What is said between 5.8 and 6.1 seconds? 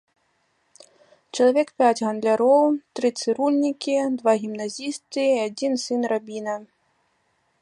сын